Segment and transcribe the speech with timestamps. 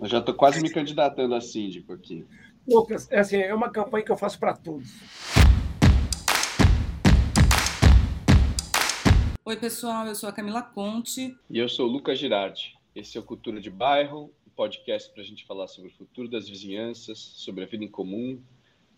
[0.00, 2.24] Eu já estou quase me candidatando a síndico aqui.
[2.68, 4.88] Lucas, é, assim, é uma campanha que eu faço para todos.
[9.44, 11.36] Oi, pessoal, eu sou a Camila Conte.
[11.50, 12.78] E eu sou o Lucas Girardi.
[12.94, 16.28] Esse é o Cultura de Bairro, um podcast para a gente falar sobre o futuro
[16.28, 18.40] das vizinhanças, sobre a vida em comum,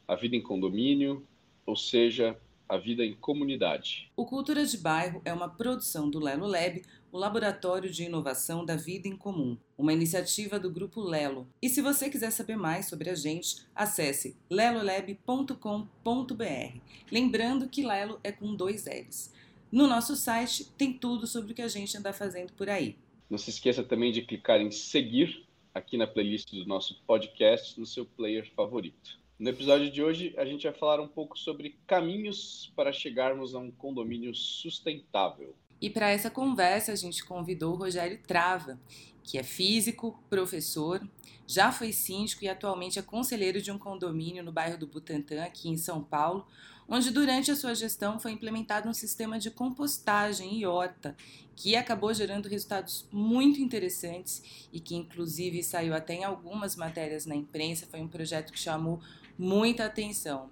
[0.07, 1.27] a vida em condomínio,
[1.65, 2.39] ou seja,
[2.71, 4.09] a vida em comunidade.
[4.17, 6.81] O Cultura de Bairro é uma produção do Lelo Lab,
[7.11, 11.49] o Laboratório de Inovação da Vida em Comum, uma iniciativa do Grupo Lelo.
[11.61, 16.79] E se você quiser saber mais sobre a gente, acesse lelolab.com.br.
[17.11, 19.35] Lembrando que Lelo é com dois L's.
[19.73, 22.97] No nosso site tem tudo sobre o que a gente anda fazendo por aí.
[23.29, 25.45] Não se esqueça também de clicar em seguir
[25.75, 29.20] aqui na playlist do nosso podcast no seu player favorito.
[29.41, 33.59] No episódio de hoje, a gente vai falar um pouco sobre caminhos para chegarmos a
[33.59, 35.57] um condomínio sustentável.
[35.81, 38.79] E para essa conversa, a gente convidou o Rogério Trava,
[39.25, 41.01] que é físico, professor,
[41.47, 45.71] já foi síndico e atualmente é conselheiro de um condomínio no bairro do Butantã, aqui
[45.71, 46.47] em São Paulo,
[46.87, 51.17] onde durante a sua gestão foi implementado um sistema de compostagem e horta,
[51.57, 57.35] que acabou gerando resultados muito interessantes e que inclusive saiu até em algumas matérias na
[57.35, 59.01] imprensa, foi um projeto que chamou
[59.41, 60.51] muita atenção.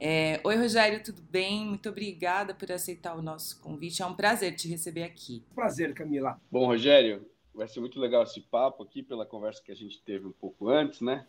[0.00, 1.66] É, Oi, Rogério, tudo bem?
[1.66, 4.00] Muito obrigada por aceitar o nosso convite.
[4.00, 5.44] É um prazer te receber aqui.
[5.54, 6.40] Prazer, Camila.
[6.50, 10.26] Bom, Rogério, vai ser muito legal esse papo aqui pela conversa que a gente teve
[10.26, 11.26] um pouco antes, né?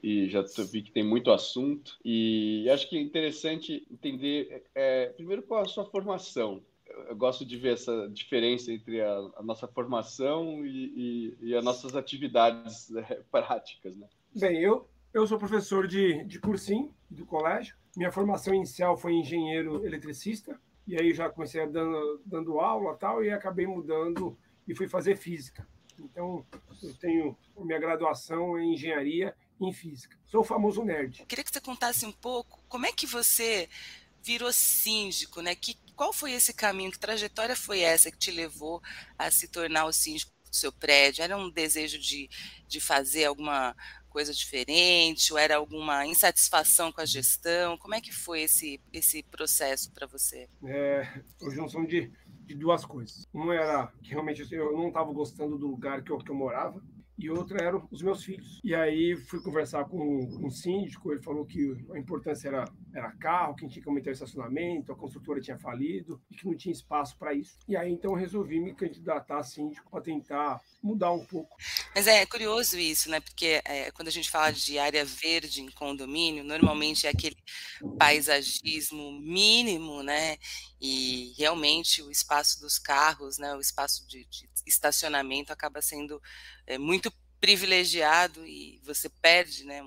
[0.00, 1.98] E já vi que tem muito assunto.
[2.04, 6.62] E acho que é interessante entender, é, primeiro, qual a sua formação.
[7.08, 11.64] Eu gosto de ver essa diferença entre a, a nossa formação e, e, e, as
[11.64, 14.06] nossas atividades né, práticas, né?
[14.36, 17.76] Bem, eu, eu sou professor de, de cursinho do colégio.
[17.96, 20.60] Minha formação inicial foi engenheiro eletricista.
[20.86, 25.66] E aí já comecei dando, dando aula tal, e acabei mudando e fui fazer física.
[25.98, 26.44] Então,
[26.82, 30.18] eu tenho minha graduação em engenharia em física.
[30.24, 31.20] Sou o famoso nerd.
[31.20, 33.68] Eu queria que você contasse um pouco como é que você
[34.20, 35.54] virou síndico, né?
[35.54, 36.90] Que, qual foi esse caminho?
[36.90, 38.82] Que trajetória foi essa que te levou
[39.16, 41.22] a se tornar o síndico do seu prédio?
[41.22, 42.28] Era um desejo de,
[42.66, 43.76] de fazer alguma
[44.14, 47.76] coisa diferente ou era alguma insatisfação com a gestão?
[47.76, 50.48] Como é que foi esse, esse processo para você?
[50.64, 51.00] É
[51.42, 52.12] a junção de,
[52.46, 53.26] de duas coisas.
[53.34, 56.80] Uma era que realmente eu não estava gostando do lugar que eu, que eu morava,
[57.18, 58.60] e outra eram os meus filhos.
[58.62, 59.98] E aí fui conversar com,
[60.30, 62.64] com o síndico, ele falou que a importância era,
[62.94, 66.56] era carro, quem tinha que aumentar o estacionamento, a construtora tinha falido e que não
[66.56, 67.58] tinha espaço para isso.
[67.68, 71.56] E aí então resolvi me candidatar a síndico para tentar mudar um pouco.
[71.94, 73.20] Mas é curioso isso, né?
[73.20, 77.36] Porque é, quando a gente fala de área verde em condomínio, normalmente é aquele
[77.98, 80.36] paisagismo mínimo, né?
[80.80, 83.54] E realmente o espaço dos carros, né?
[83.54, 86.20] O espaço de, de estacionamento acaba sendo
[86.66, 89.82] é, muito privilegiado e você perde né,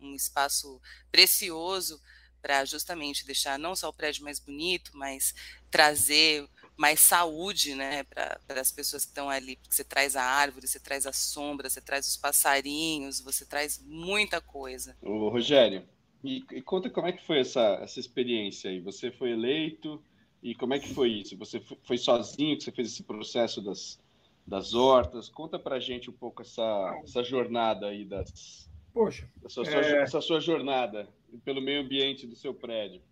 [0.00, 0.80] um espaço
[1.10, 2.00] precioso
[2.42, 5.34] para justamente deixar não só o prédio mais bonito, mas
[5.70, 10.66] trazer mais saúde né, para as pessoas que estão ali, porque você traz a árvore,
[10.66, 14.96] você traz a sombra, você traz os passarinhos, você traz muita coisa.
[15.00, 15.86] Ô, Rogério,
[16.24, 18.80] e, e conta como é que foi essa, essa experiência aí?
[18.80, 20.02] Você foi eleito
[20.42, 21.36] e como é que foi isso?
[21.36, 24.00] Você foi, sozinho que você fez esse processo das,
[24.46, 25.28] das hortas.
[25.28, 28.68] Conta para gente um pouco essa, essa jornada aí das.
[28.92, 29.28] Poxa.
[29.44, 30.02] Essa sua, é...
[30.02, 33.02] essa sua jornada pelo meio ambiente do seu prédio.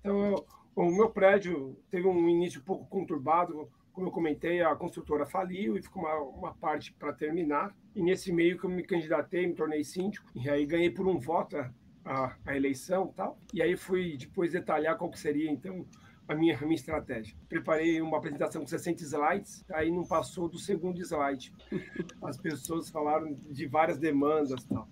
[0.00, 0.44] Então,
[0.74, 3.70] o meu prédio teve um início um pouco conturbado.
[3.92, 7.74] Como eu comentei, a construtora faliu e ficou uma, uma parte para terminar.
[7.94, 10.30] E nesse meio que eu me candidatei, me tornei síndico.
[10.34, 11.56] E aí ganhei por um voto
[12.04, 13.38] a, a eleição tal.
[13.52, 15.86] E aí fui depois detalhar qual que seria, então,
[16.28, 17.36] a minha, a minha estratégia.
[17.48, 21.52] Preparei uma apresentação com 60 slides, aí não passou do segundo slide.
[22.22, 24.88] As pessoas falaram de várias demandas tal.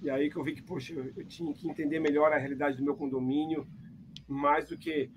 [0.00, 2.84] E aí que eu vi que, poxa, eu, tinha que entender melhor a realidade do
[2.84, 3.66] meu condomínio,
[4.28, 5.10] mais do que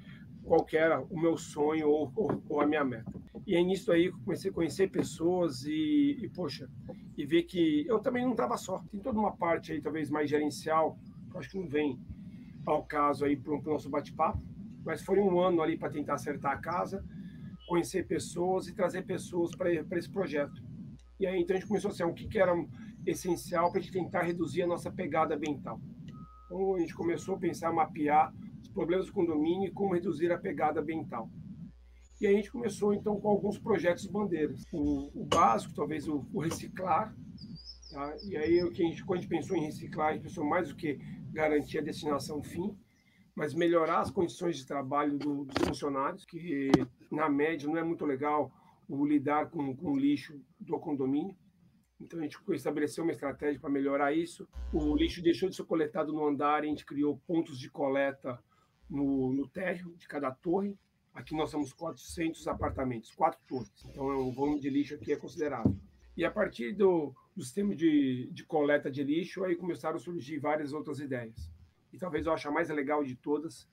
[0.43, 3.11] qualquer o meu sonho ou, ou, ou, a minha meta.
[3.45, 6.69] E aí nisso aí comecei a conhecer pessoas e, e poxa,
[7.17, 8.79] e ver que eu também não estava só.
[8.91, 10.97] Tem toda uma parte aí talvez mais gerencial,
[11.29, 11.99] que eu acho que não vem
[12.65, 14.41] ao caso aí para o nosso bate-papo,
[14.83, 17.03] mas foi um ano ali para tentar acertar a casa,
[17.67, 20.61] conhecer pessoas e trazer pessoas para esse projeto.
[21.19, 22.53] E aí então a gente começou assim, o que, que era
[23.05, 25.79] essencial para a gente tentar reduzir a nossa pegada ambiental.
[26.45, 30.37] Então a gente começou a pensar, mapear os problemas do condomínio e como reduzir a
[30.37, 31.29] pegada ambiental.
[32.19, 34.63] E a gente começou então com alguns projetos bandeiras.
[34.71, 37.15] O, o básico, talvez o, o reciclar.
[37.89, 38.15] Tá?
[38.23, 40.45] E aí o que a gente, quando a gente pensou em reciclar, a gente pensou
[40.45, 40.99] mais do que
[41.31, 42.77] garantir a destinação fim,
[43.35, 46.71] mas melhorar as condições de trabalho do, dos funcionários, que
[47.09, 48.51] na média não é muito legal
[48.87, 51.35] o lidar com, com o lixo do condomínio.
[52.01, 54.47] Então a gente estabeleceu uma estratégia para melhorar isso.
[54.73, 58.39] O lixo deixou de ser coletado no andar, a gente criou pontos de coleta
[58.89, 60.77] no, no térreo de cada torre.
[61.13, 63.71] Aqui nós temos 400 apartamentos, quatro torres.
[63.85, 65.75] Então é um volume de lixo aqui é considerável.
[66.15, 70.39] E a partir do, do sistema de, de coleta de lixo, aí começaram a surgir
[70.39, 71.51] várias outras ideias.
[71.93, 73.67] E talvez eu ache a mais legal de todas,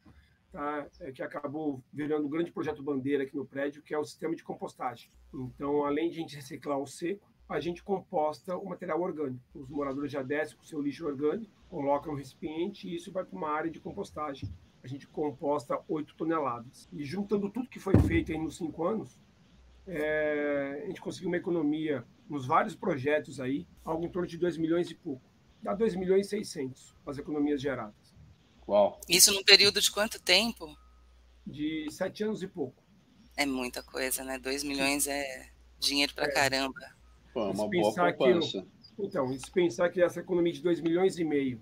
[0.51, 0.87] tá?
[1.01, 4.35] é que acabou virando um grande projeto bandeira aqui no prédio, que é o sistema
[4.35, 5.11] de compostagem.
[5.33, 9.43] Então, além de a gente reciclar o seco, a gente composta o material orgânico.
[9.55, 13.25] Os moradores já descem com o seu lixo orgânico, colocam um recipiente e isso vai
[13.25, 14.49] para uma área de compostagem.
[14.83, 16.89] A gente composta 8 toneladas.
[16.93, 19.19] E juntando tudo que foi feito aí nos cinco anos,
[19.87, 24.59] é, a gente conseguiu uma economia nos vários projetos aí, algo em torno de 2
[24.59, 25.23] milhões e pouco.
[25.63, 28.15] Dá 2 milhões e 600 as economias geradas.
[28.69, 29.01] Uau.
[29.09, 30.77] Isso num período de quanto tempo?
[31.47, 32.83] De sete anos e pouco.
[33.35, 34.39] É muita coisa, né?
[34.39, 35.49] 2 milhões é
[35.81, 36.33] dinheiro para é.
[36.33, 36.98] caramba.
[37.33, 38.63] Pô, é uma boa poupança.
[38.97, 41.61] Que, então, se pensar que essa economia de 2 milhões e meio,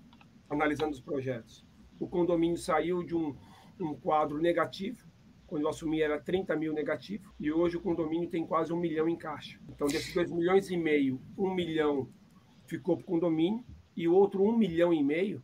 [0.49, 1.65] analisando os projetos,
[1.99, 3.35] o condomínio saiu de um,
[3.79, 5.07] um quadro negativo
[5.47, 9.07] quando eu assumi era 30 mil negativo, e hoje o condomínio tem quase um milhão
[9.07, 9.57] em caixa.
[9.69, 12.09] Então, desses 2 milhões e meio, um milhão
[12.67, 13.63] ficou para o condomínio,
[13.95, 15.41] e o outro um milhão e meio,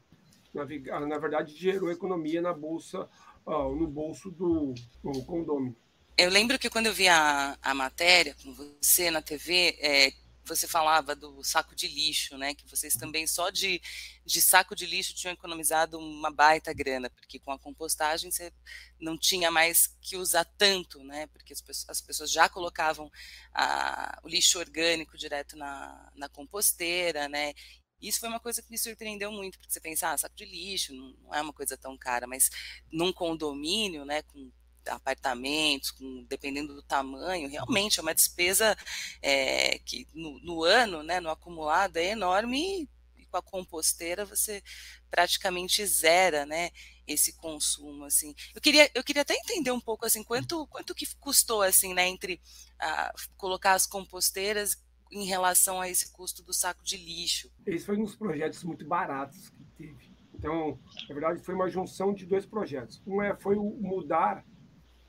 [0.54, 0.66] na,
[1.08, 3.10] na verdade, gerou economia na bolsa,
[3.48, 5.78] uh, no bolso do, do condomínio.
[6.16, 10.14] Eu lembro que quando eu vi a, a matéria com você na TV, é,
[10.46, 12.54] você falava do saco de lixo, né?
[12.54, 13.82] Que vocês também só de,
[14.24, 18.54] de saco de lixo tinham economizado uma baita grana, porque com a compostagem você
[19.00, 21.26] não tinha mais que usar tanto, né?
[21.28, 23.12] Porque as pessoas, as pessoas já colocavam
[23.52, 27.54] a, o lixo orgânico direto na, na composteira, né?
[28.00, 30.94] Isso foi uma coisa que me surpreendeu muito, porque você pensa, ah, saco de lixo
[30.94, 32.52] não, não é uma coisa tão cara, mas
[32.92, 34.52] num condomínio, né, com
[34.88, 38.78] apartamentos, com, dependendo do tamanho, realmente é uma despesa
[39.22, 42.88] é, que no, no, ano, né, no acumulado, é enorme
[43.18, 44.62] e com a composteira você
[45.10, 46.72] praticamente zera, né,
[47.08, 48.34] esse consumo, assim.
[48.54, 52.08] Eu queria, eu queria até entender um pouco, assim, quanto, quanto que custou, assim, né,
[52.08, 52.42] entre
[52.80, 54.78] ah, colocar as composteiras
[55.12, 57.52] em relação a esse custo do saco de lixo.
[57.66, 60.14] Esse foi um dos projetos muito baratos que teve.
[60.34, 63.02] Então, na verdade, foi uma junção de dois projetos.
[63.06, 64.44] Um é, foi o mudar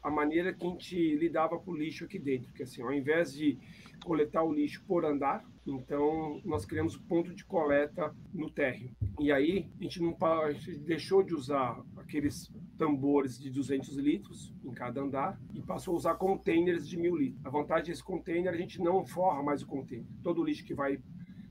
[0.04, 3.32] a maneira que a gente lidava com o lixo aqui dentro, que assim, ao invés
[3.32, 3.58] de
[4.04, 8.90] coletar o lixo por andar, então nós criamos ponto de coleta no térreo.
[9.18, 14.54] E aí a gente não a gente deixou de usar aqueles tambores de 200 litros
[14.62, 17.46] em cada andar e passou a usar containers de mil litros.
[17.46, 20.06] A vantagem desse container a gente não forra mais o container.
[20.22, 21.00] Todo o lixo que vai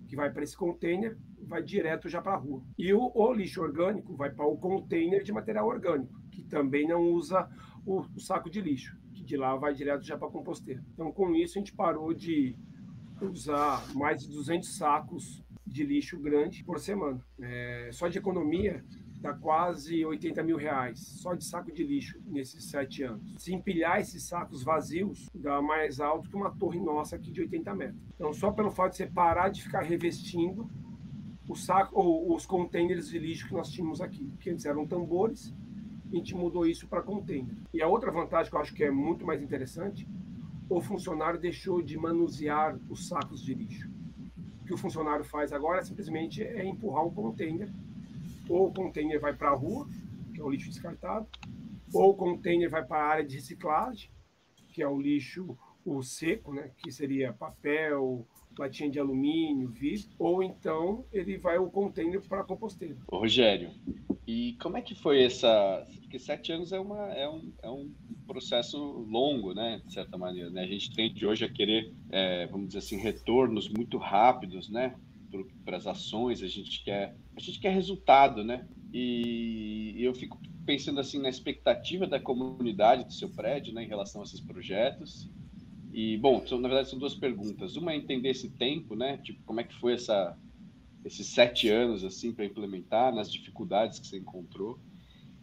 [0.07, 2.61] que vai para esse container vai direto já para a rua.
[2.77, 7.01] E o, o lixo orgânico vai para o container de material orgânico, que também não
[7.01, 7.49] usa
[7.85, 10.83] o, o saco de lixo, que de lá vai direto já para composteira.
[10.93, 12.55] Então, com isso, a gente parou de
[13.21, 17.23] usar mais de 200 sacos de lixo grande por semana.
[17.39, 18.83] É, só de economia
[19.19, 23.35] dá quase 80 mil reais, só de saco de lixo nesses sete anos.
[23.37, 27.73] Se empilhar esses sacos vazios, dá mais alto que uma torre nossa aqui de 80
[27.73, 28.01] metros.
[28.15, 30.69] Então, só pelo fato de você parar de ficar revestindo
[31.47, 35.53] o saco ou os containers de lixo que nós tínhamos aqui, que antes eram tambores,
[36.13, 37.55] a gente mudou isso para container.
[37.73, 40.07] E a outra vantagem que eu acho que é muito mais interessante,
[40.69, 43.89] o funcionário deixou de manusear os sacos de lixo.
[44.61, 47.69] O que o funcionário faz agora é simplesmente é empurrar um container,
[48.47, 49.87] ou o container vai para a rua,
[50.33, 51.27] que é o lixo descartado,
[51.93, 54.11] ou o container vai para a área de reciclagem,
[54.69, 58.25] que é o lixo o seco, né, que seria papel,
[58.57, 62.97] latinha de alumínio, vidro, ou então ele vai o container para a composteira.
[63.11, 63.71] Rogério,
[64.25, 65.85] e como é que foi essa?
[66.01, 67.91] Porque sete anos é, uma, é, um, é um
[68.25, 69.81] processo longo, né?
[69.85, 70.63] De certa maneira, né?
[70.63, 74.95] A gente tende hoje a querer, é, vamos dizer assim, retornos muito rápidos, né?
[75.65, 78.67] Para as ações, a gente quer, a gente quer resultado, né?
[78.93, 84.21] E eu fico pensando assim na expectativa da comunidade do seu prédio, né, em relação
[84.21, 85.29] a esses projetos.
[85.93, 87.75] E bom, na verdade são duas perguntas.
[87.75, 89.17] Uma é entender esse tempo, né?
[89.17, 90.35] Tipo, como é que foi essa
[91.05, 94.79] esses sete anos assim para implementar, nas dificuldades que você encontrou.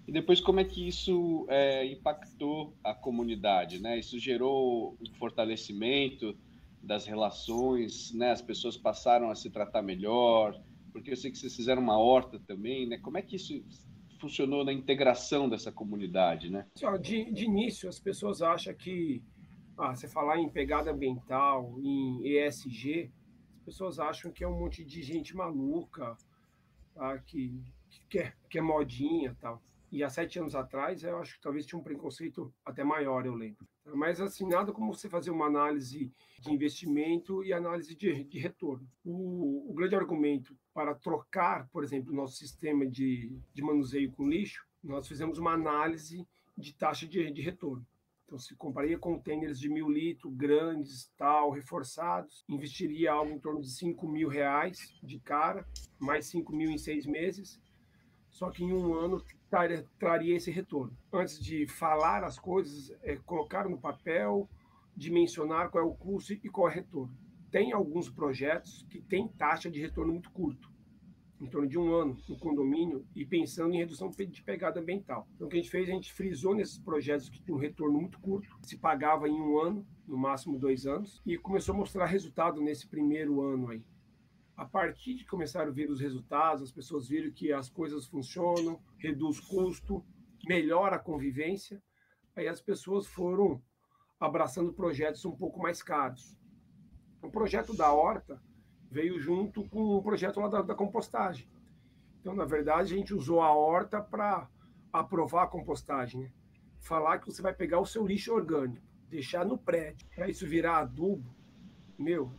[0.09, 3.99] E depois como é que isso é, impactou a comunidade, né?
[3.99, 6.37] Isso gerou um fortalecimento
[6.83, 8.33] das relações, né?
[8.33, 10.61] As pessoas passaram a se tratar melhor,
[10.93, 12.99] porque eu sei que vocês fizeram uma horta também, né?
[12.99, 13.63] Como é que isso
[14.19, 16.67] funcionou na integração dessa comunidade, né?
[17.01, 19.23] De, de início, as pessoas acham que
[19.81, 23.11] ah, você falar em pegada ambiental, em ESG,
[23.65, 26.17] pessoas acham que é um monte de gente maluca,
[26.95, 27.19] tá?
[27.19, 29.63] que, que, quer, que é modinha tal.
[29.91, 33.35] E há sete anos atrás, eu acho que talvez tinha um preconceito até maior, eu
[33.35, 33.67] lembro.
[33.87, 38.89] Mas, assim, nada como você fazer uma análise de investimento e análise de, de retorno.
[39.05, 44.29] O, o, grande argumento para trocar, por exemplo, o nosso sistema de, de manuseio com
[44.29, 46.25] lixo, nós fizemos uma análise
[46.57, 47.85] de taxa de, de retorno.
[48.31, 53.69] Então, se compraria containers de mil litros, grandes, tal, reforçados, investiria algo em torno de
[53.69, 55.67] 5 mil reais de cara,
[55.99, 57.61] mais 5 mil em seis meses,
[58.29, 59.21] só que em um ano
[59.51, 60.97] traria, traria esse retorno.
[61.13, 64.49] Antes de falar as coisas, é colocar no papel,
[64.97, 67.19] dimensionar qual é o custo e qual é o retorno.
[67.51, 70.70] Tem alguns projetos que têm taxa de retorno muito curto,
[71.41, 75.27] em torno de um ano no condomínio e pensando em redução de pegada ambiental.
[75.35, 77.99] Então, o que a gente fez, a gente frisou nesses projetos que tinham um retorno
[77.99, 82.07] muito curto, se pagava em um ano, no máximo dois anos, e começou a mostrar
[82.07, 83.83] resultado nesse primeiro ano aí
[84.61, 88.79] a partir de começaram a ver os resultados, as pessoas viram que as coisas funcionam,
[88.99, 90.05] reduz custo,
[90.47, 91.83] melhora a convivência,
[92.37, 93.63] aí as pessoas foram
[94.21, 96.37] abraçando projetos um pouco mais caros.
[97.23, 98.39] O projeto da horta
[98.91, 101.49] veio junto com o projeto lá da, da compostagem.
[102.21, 104.49] Então, na verdade, a gente usou a horta para
[104.93, 106.23] aprovar a compostagem.
[106.23, 106.33] Né?
[106.79, 110.79] Falar que você vai pegar o seu lixo orgânico, deixar no prédio, para isso virar
[110.79, 111.35] adubo,
[111.99, 112.33] meu,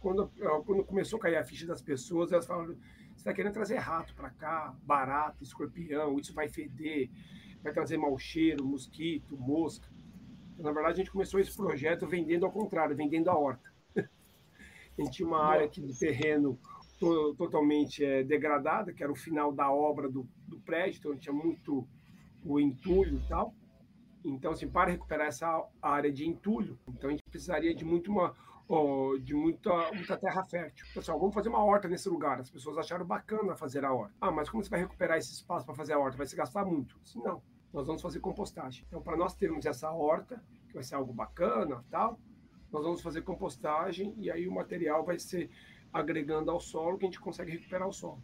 [0.00, 0.28] quando,
[0.64, 4.14] quando começou a cair a ficha das pessoas, elas falaram: você está querendo trazer rato
[4.14, 7.10] para cá, barata, escorpião, isso vai feder,
[7.62, 9.88] vai trazer mau cheiro, mosquito, mosca.
[10.52, 13.67] Então, na verdade, a gente começou esse projeto vendendo ao contrário, vendendo a horta.
[15.00, 16.58] A gente tinha uma área aqui do terreno
[16.98, 21.32] to, totalmente é, degradada, que era o final da obra do, do prédio, então tinha
[21.32, 21.86] muito
[22.44, 23.54] o entulho e tal.
[24.24, 28.34] Então, assim, para recuperar essa área de entulho, então a gente precisaria de muito uma,
[29.22, 30.86] de muita, muita terra fértil.
[30.92, 32.40] Pessoal, vamos fazer uma horta nesse lugar.
[32.40, 34.14] As pessoas acharam bacana fazer a horta.
[34.20, 36.18] Ah, mas como você vai recuperar esse espaço para fazer a horta?
[36.18, 36.98] Vai se gastar muito.
[37.16, 37.40] Não,
[37.72, 38.84] nós vamos fazer compostagem.
[38.88, 42.18] Então, para nós termos essa horta, que vai ser algo bacana tal,
[42.72, 45.50] nós vamos fazer compostagem e aí o material vai ser
[45.92, 48.22] agregando ao solo que a gente consegue recuperar o solo.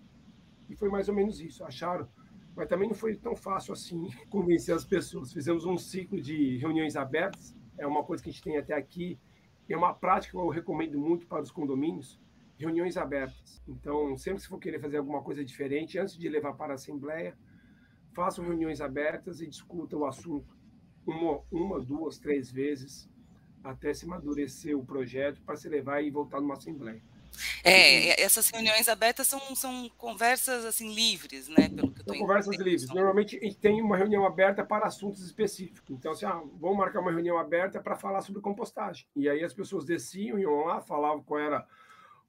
[0.69, 1.65] E foi mais ou menos isso.
[1.65, 2.09] Acharam
[2.57, 5.33] mas também não foi tão fácil assim convencer as pessoas.
[5.33, 9.19] Fizemos um ciclo de reuniões abertas, é uma coisa que a gente tem até aqui
[9.73, 12.21] é uma prática que eu recomendo muito para os condomínios,
[12.59, 13.63] reuniões abertas.
[13.67, 17.37] Então, sempre se for querer fazer alguma coisa diferente, antes de levar para a Assembleia,
[18.13, 20.55] façam reuniões abertas e discutam o assunto
[21.07, 23.11] uma, uma duas, três vezes,
[23.65, 27.03] até se amadurecer o projeto para se levar e voltar numa Assembleia.
[27.65, 31.69] É, essas reuniões abertas são, são conversas assim livres, né?
[31.69, 32.89] Pelo que eu são conversas livres.
[32.89, 35.91] Normalmente a gente tem uma reunião aberta para assuntos específicos.
[35.91, 39.07] Então, assim, ah, vamos marcar uma reunião aberta para falar sobre compostagem.
[39.17, 41.67] E aí as pessoas desciam, iam lá, falavam qual era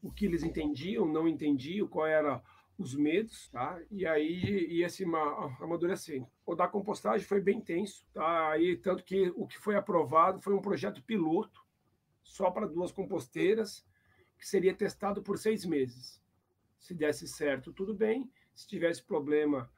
[0.02, 2.42] o que eles entendiam, não entendiam, qual era
[2.78, 3.82] os medos, tá?
[3.90, 5.06] E aí ia se
[5.60, 6.28] amadurecendo.
[6.46, 8.52] O da compostagem foi bem tenso, tá?
[8.52, 11.66] Aí tanto que o que foi aprovado foi um projeto piloto
[12.22, 13.86] só para duas composteiras
[14.38, 16.22] que seria testado por seis meses.
[16.78, 18.30] Se desse certo, tudo bem.
[18.54, 19.70] Se tivesse problema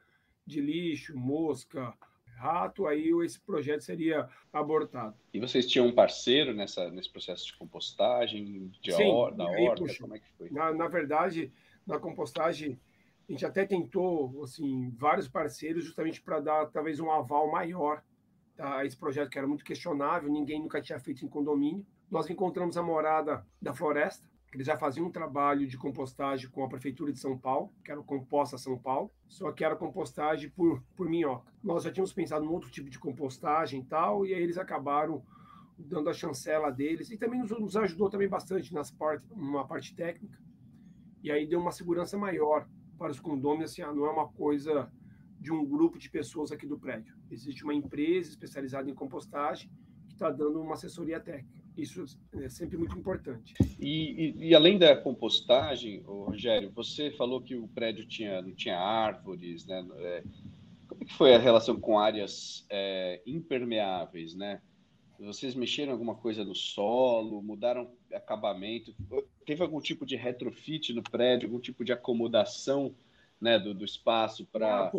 [0.46, 1.94] de lixo, mosca,
[2.38, 5.16] rato, aí esse projeto seria abortado.
[5.34, 9.84] E vocês tinham um parceiro nessa, nesse processo de compostagem, de Sim, or, da horta?
[10.00, 10.50] Como é que foi?
[10.51, 11.51] Na, na verdade,
[11.86, 12.80] na compostagem,
[13.27, 18.01] a gente até tentou assim, vários parceiros justamente para dar talvez um aval maior
[18.57, 21.86] a esse projeto que era muito questionável, ninguém nunca tinha feito em condomínio.
[22.10, 26.69] Nós encontramos a morada da floresta, eles já faziam um trabalho de compostagem com a
[26.69, 30.81] Prefeitura de São Paulo, que era o Composta São Paulo, só que era compostagem por,
[30.96, 31.51] por minhoca.
[31.62, 35.22] Nós já tínhamos pensado em outro tipo de compostagem e tal, e aí eles acabaram
[35.77, 39.93] dando a chancela deles, e também nos, nos ajudou também bastante nas part, numa parte
[39.93, 40.39] técnica,
[41.22, 42.67] e aí deu uma segurança maior
[42.98, 44.92] para os condôminos, assim, ah, não é uma coisa
[45.39, 47.16] de um grupo de pessoas aqui do prédio.
[47.30, 49.70] Existe uma empresa especializada em compostagem
[50.08, 51.62] que está dando uma assessoria técnica.
[51.77, 53.54] Isso é sempre muito importante.
[53.80, 58.80] E, e, e além da compostagem, Rogério, você falou que o prédio tinha, não tinha
[58.80, 59.86] árvores, né?
[59.98, 60.24] É,
[60.88, 64.60] como é que foi a relação com áreas é, impermeáveis, né?
[65.20, 68.94] Vocês mexeram alguma coisa no solo, mudaram acabamento?
[69.48, 72.94] Teve algum tipo de retrofit no prédio, algum tipo de acomodação
[73.42, 74.88] né, do, do espaço para.
[74.88, 74.92] Ah,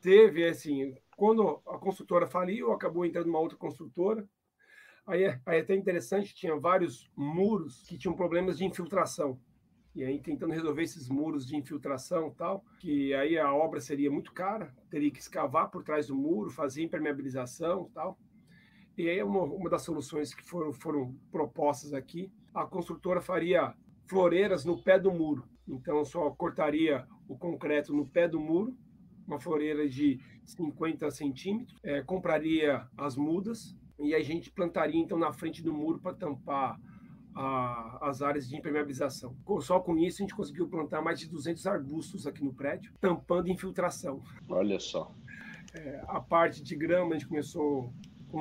[0.00, 4.26] teve, assim, quando a construtora faliu, acabou entrando uma outra construtora,
[5.06, 9.38] Aí, é, aí é até interessante, tinha vários muros que tinham problemas de infiltração.
[9.94, 14.32] E aí tentando resolver esses muros de infiltração tal, que aí a obra seria muito
[14.32, 18.18] cara, teria que escavar por trás do muro, fazer impermeabilização tal.
[18.96, 23.74] E aí uma, uma das soluções que foram, foram propostas aqui, a construtora faria
[24.06, 25.48] floreiras no pé do muro.
[25.66, 28.76] Então só cortaria o concreto no pé do muro
[29.26, 35.32] uma floreira de 50 centímetros, é, compraria as mudas e a gente plantaria então na
[35.32, 36.78] frente do muro para tampar
[37.34, 39.36] a, as áreas de impermeabilização.
[39.60, 43.48] Só com isso a gente conseguiu plantar mais de 200 arbustos aqui no prédio, tampando
[43.48, 44.22] infiltração.
[44.48, 45.12] Olha só.
[45.74, 47.92] É, a parte de grama a gente começou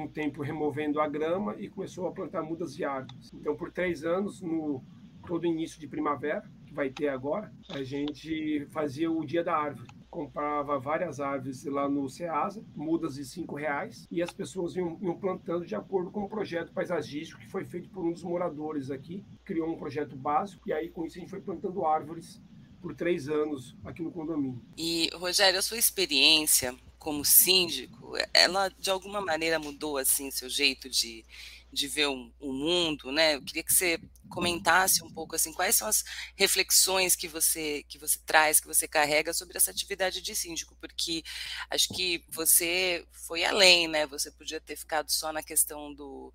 [0.01, 3.31] o tempo removendo a grama e começou a plantar mudas e árvores.
[3.33, 4.83] Então por três anos no
[5.27, 9.87] todo início de primavera que vai ter agora a gente fazia o dia da árvore
[10.13, 15.17] comprava várias árvores lá no Ceasa, mudas de cinco reais, e as pessoas iam, iam,
[15.17, 19.25] plantando de acordo com o projeto paisagístico que foi feito por um dos moradores aqui,
[19.43, 22.39] criou um projeto básico, e aí com isso a gente foi plantando árvores
[22.79, 24.61] por três anos aqui no condomínio.
[24.77, 30.89] E, Rogério, a sua experiência como síndico, ela de alguma maneira mudou assim seu jeito
[30.89, 31.25] de
[31.69, 33.33] de ver o, o, mundo, né?
[33.33, 36.03] Eu queria que você comentasse um pouco assim quais são as
[36.35, 41.23] reflexões que você que você traz, que você carrega sobre essa atividade de síndico, porque
[41.71, 44.05] acho que você foi além, né?
[44.05, 46.31] Você podia ter ficado só na questão do,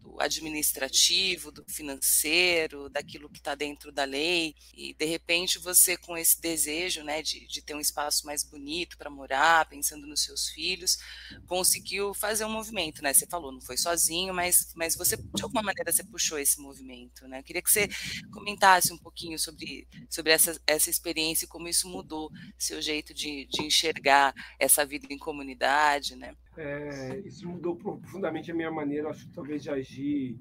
[0.00, 6.16] do administrativo, do financeiro, daquilo que está dentro da lei, e de repente você com
[6.16, 10.48] esse desejo né, de, de ter um espaço mais bonito para morar, pensando nos seus
[10.48, 10.98] filhos,
[11.46, 13.12] conseguiu fazer um movimento, né?
[13.12, 17.26] Você falou, não foi sozinho, mas, mas você, de alguma maneira, você puxou esse movimento,
[17.28, 17.40] né?
[17.40, 17.88] Eu queria que você
[18.32, 23.46] comentasse um pouquinho sobre, sobre essa, essa experiência e como isso mudou seu jeito de,
[23.46, 26.34] de enxergar essa vida em comunidade, né?
[26.56, 30.38] É, isso mudou profundamente a minha maneira, acho, talvez, de agir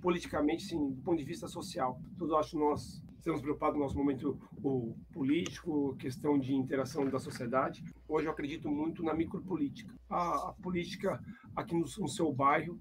[0.00, 2.00] politicamente, sim, do ponto de vista social.
[2.16, 7.84] Tudo acho nós estamos preocupados no nosso momento o político, questão de interação da sociedade.
[8.08, 9.94] Hoje eu acredito muito na micropolítica.
[10.08, 11.22] A, a política
[11.54, 12.80] aqui no, no, seu bairro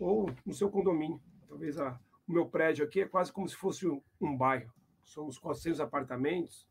[0.00, 1.20] ou no seu condomínio.
[1.48, 4.72] Talvez a, o meu prédio aqui é quase como se fosse um, um bairro.
[5.04, 6.68] Somos 400 apartamentos,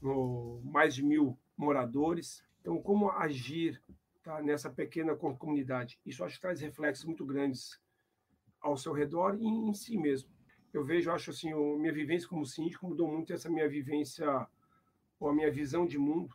[0.00, 2.42] no, mais de mil moradores.
[2.60, 3.80] Então, como agir
[4.30, 5.98] tá, nessa pequena comunidade.
[6.06, 7.80] Isso acho que traz reflexos muito grandes
[8.60, 10.30] ao seu redor e em si mesmo.
[10.72, 14.46] Eu vejo, acho assim, a minha vivência como síndico mudou muito essa minha vivência
[15.18, 16.32] ou a minha visão de mundo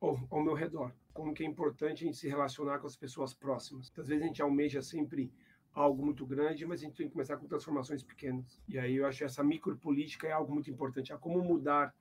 [0.00, 0.94] ao, ao meu redor.
[1.12, 3.92] Como que é importante a gente se relacionar com as pessoas próximas.
[3.98, 5.32] Às vezes a gente almeja sempre
[5.74, 8.62] algo muito grande, mas a gente tem que começar com transformações pequenas.
[8.68, 11.12] E aí eu acho que essa micropolítica é algo muito importante.
[11.12, 11.92] É como mudar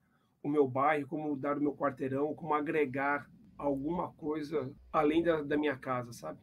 [0.43, 3.27] o meu bairro, como mudar o meu quarteirão, como agregar
[3.61, 6.39] alguma coisa além da, da minha casa, sabe?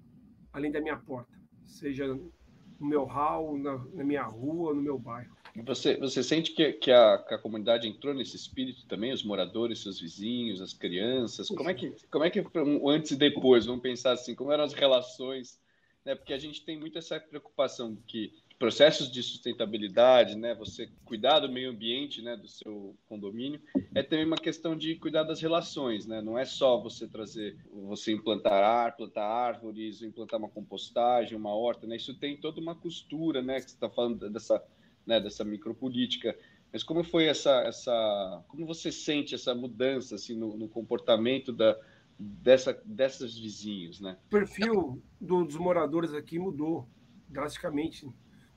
[0.52, 1.36] Além da minha porta.
[1.66, 2.32] Seja no
[2.80, 5.36] meu hall, na, na minha rua, no meu bairro.
[5.64, 9.82] Você, você sente que, que, a, que a comunidade entrou nesse espírito também, os moradores,
[9.82, 11.48] seus vizinhos, as crianças?
[11.48, 12.44] Como é que, como é que
[12.86, 15.60] antes e depois, vamos pensar assim, como eram as relações?
[16.04, 16.14] Né?
[16.14, 21.48] Porque a gente tem muito essa preocupação que processos de sustentabilidade, né, você cuidar do
[21.48, 23.60] meio ambiente, né, do seu condomínio,
[23.94, 26.20] é também uma questão de cuidar das relações, né?
[26.20, 31.86] Não é só você trazer, você implantar ar, plantar árvores, implantar uma compostagem, uma horta,
[31.86, 31.96] né?
[31.96, 33.60] Isso tem toda uma costura, né?
[33.60, 34.62] Que você está falando dessa,
[35.06, 36.36] né, dessa micropolítica.
[36.72, 41.78] Mas como foi essa, essa, como você sente essa mudança assim no, no comportamento da
[42.20, 44.18] dessa dessas vizinhos, né?
[44.26, 46.88] O perfil do, dos moradores aqui mudou
[47.28, 48.08] drasticamente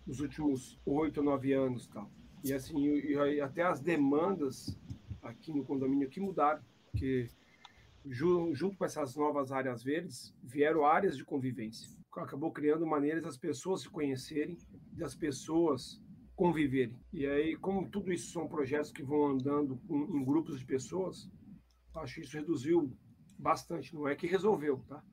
[0.05, 2.11] nos últimos oito, nove anos, tal.
[2.43, 4.77] E assim, e, e até as demandas
[5.21, 7.29] aqui no condomínio que mudaram, porque
[8.05, 11.87] junto com essas novas áreas verdes vieram áreas de convivência.
[12.15, 14.57] Acabou criando maneiras das pessoas se conhecerem,
[14.91, 16.01] das pessoas
[16.35, 16.99] conviverem.
[17.13, 21.29] E aí, como tudo isso são projetos que vão andando em grupos de pessoas,
[21.95, 22.91] acho que isso reduziu
[23.37, 23.93] bastante.
[23.93, 25.03] Não é que resolveu, tá?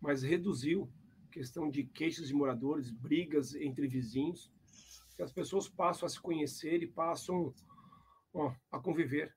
[0.00, 0.88] Mas reduziu
[1.34, 4.52] questão de queixas de moradores, brigas entre vizinhos,
[5.16, 7.52] que as pessoas passam a se conhecer e passam
[8.32, 9.34] ó, a conviver.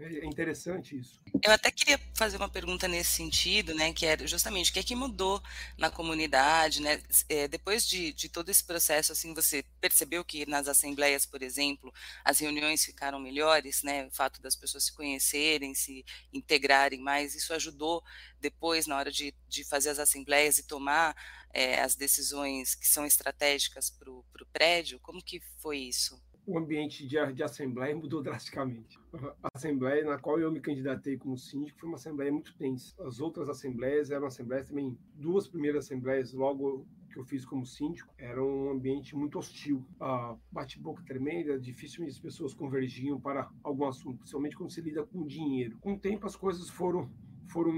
[0.00, 1.20] É, interessante isso.
[1.44, 4.82] Eu até queria fazer uma pergunta nesse sentido, né, que é justamente o que é
[4.82, 5.42] que mudou
[5.76, 7.02] na comunidade, né?
[7.28, 11.92] É, depois de, de todo esse processo, assim, você percebeu que nas assembleias, por exemplo,
[12.24, 14.06] as reuniões ficaram melhores, né?
[14.06, 18.00] O fato das pessoas se conhecerem, se integrarem mais, isso ajudou
[18.40, 21.16] depois na hora de, de fazer as assembleias e tomar
[21.52, 25.00] é, as decisões que são estratégicas para o prédio.
[25.00, 26.20] Como que foi isso?
[26.48, 28.98] O ambiente de, de, assembleia mudou drasticamente.
[29.42, 32.94] A assembleia na qual eu me candidatei como síndico foi uma assembleia muito tensa.
[33.02, 38.14] As outras assembleias eram assembleias também, duas primeiras assembleias logo que eu fiz como síndico,
[38.16, 39.84] era um ambiente muito hostil.
[40.00, 45.26] A bate-boca tremenda, difícil as pessoas convergiam para algum assunto, principalmente quando se lida com
[45.26, 45.76] dinheiro.
[45.80, 47.10] Com o tempo as coisas foram
[47.46, 47.72] foram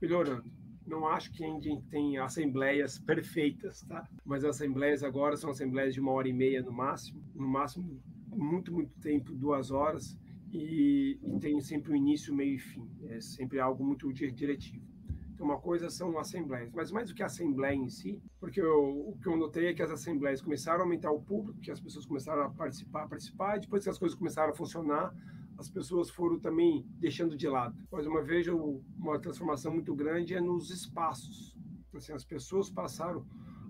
[0.00, 0.48] melhorando
[0.88, 4.08] não acho que a gente tem assembleias perfeitas, tá?
[4.24, 8.00] Mas as assembleias agora são assembleias de uma hora e meia no máximo, no máximo
[8.38, 10.18] muito, muito tempo, duas horas,
[10.52, 12.88] e, e tem sempre um início, meio e fim.
[13.08, 14.86] É sempre algo muito diretivo.
[15.32, 19.08] Então, uma coisa são assembleias, mas mais do que a assembleia em si, porque eu,
[19.08, 21.80] o que eu notei é que as assembleias começaram a aumentar o público, que as
[21.80, 25.14] pessoas começaram a participar, participar, e depois que as coisas começaram a funcionar,
[25.56, 27.76] as pessoas foram também deixando de lado.
[27.90, 31.56] Mais uma vez, uma transformação muito grande é nos espaços.
[31.94, 33.24] Assim, as pessoas passaram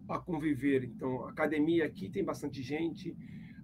[0.09, 0.85] a conviver.
[0.85, 3.15] Então, academia aqui tem bastante gente,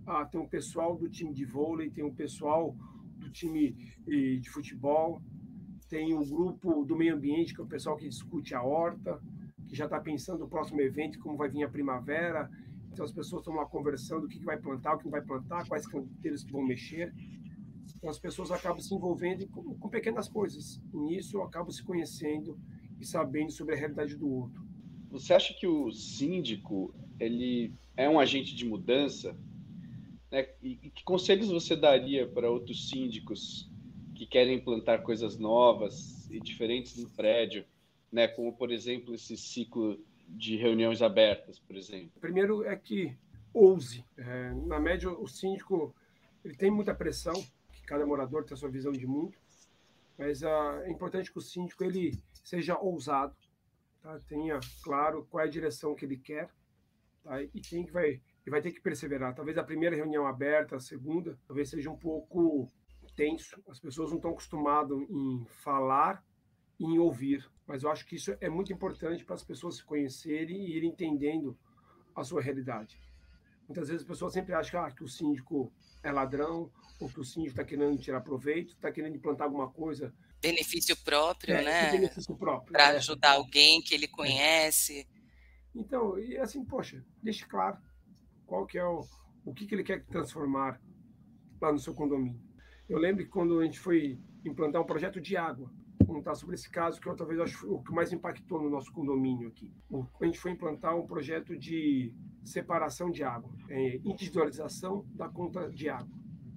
[0.07, 2.77] ah, tem um pessoal do time de vôlei, tem um pessoal
[3.17, 3.73] do time
[4.07, 5.23] de futebol,
[5.88, 9.21] tem um grupo do meio ambiente, que é o pessoal que discute a horta,
[9.67, 12.51] que já está pensando no próximo evento, como vai vir a primavera.
[12.93, 15.67] Então, as pessoas estão lá conversando o que, vai plantar, o que não vai plantar,
[15.67, 17.12] quais canteiros que vão mexer.
[17.97, 20.81] Então, as pessoas acabam se envolvendo com, com pequenas coisas.
[20.93, 22.59] E nisso, acabam se conhecendo
[23.01, 24.64] e sabendo sobre a realidade do outro.
[25.11, 29.37] Você acha que o síndico ele é um agente de mudança?
[30.35, 30.49] Né?
[30.61, 33.70] E, que conselhos você daria para outros síndicos
[34.16, 37.64] que querem implantar coisas novas e diferentes no prédio,
[38.11, 38.27] né?
[38.27, 39.97] Como por exemplo esse ciclo
[40.29, 42.20] de reuniões abertas, por exemplo.
[42.20, 43.16] Primeiro é que
[43.53, 44.05] ouse.
[44.16, 45.94] É, na média, o síndico
[46.44, 47.35] ele tem muita pressão,
[47.73, 49.38] que cada morador tem a sua visão de mundo,
[50.18, 53.37] mas ah, é importante que o síndico ele seja ousado,
[54.03, 54.18] tá?
[54.27, 56.51] tenha claro qual é a direção que ele quer,
[57.23, 57.40] tá?
[57.40, 59.35] e tem que vai e vai ter que perseverar.
[59.35, 62.68] Talvez a primeira reunião aberta, a segunda, talvez seja um pouco
[63.16, 63.62] tenso.
[63.68, 66.22] As pessoas não estão acostumadas em falar
[66.78, 67.48] e em ouvir.
[67.66, 70.90] Mas eu acho que isso é muito importante para as pessoas se conhecerem e irem
[70.90, 71.57] entendendo
[72.14, 72.98] a sua realidade.
[73.66, 77.24] Muitas vezes as pessoas sempre acham ah, que o síndico é ladrão, ou que o
[77.24, 80.14] síndico está querendo tirar proveito, está querendo implantar alguma coisa.
[80.42, 81.90] Benefício próprio, é, né?
[81.90, 82.72] Benefício próprio.
[82.72, 82.96] Para é.
[82.96, 85.09] ajudar alguém que ele conhece.
[85.74, 87.78] Então, e assim, poxa, deixe claro
[88.46, 89.00] qual que é o,
[89.44, 90.80] o que, que ele quer transformar
[91.61, 92.40] lá no seu condomínio.
[92.88, 95.70] Eu lembro que quando a gente foi implantar um projeto de água,
[96.04, 99.72] contar sobre esse caso que talvez acho o que mais impactou no nosso condomínio aqui.
[100.20, 105.88] A gente foi implantar um projeto de separação de água, é, individualização da conta de
[105.88, 106.14] água.